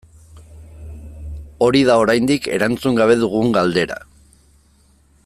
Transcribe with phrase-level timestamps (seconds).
[1.67, 4.03] Hori da oraindik erantzun gabe dugun galdera.